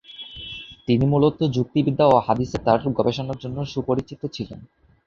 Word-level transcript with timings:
তিনি 0.87 1.05
মূলত 1.05 1.39
যুক্তিবিদ্যা 1.55 2.05
ও 2.07 2.15
হাদীসে 2.19 2.57
তার 2.65 2.79
গবেষণার 2.89 3.37
জন্য 3.37 3.57
সুপরিচিত 3.65 4.21
ছিলেন। 4.35 4.59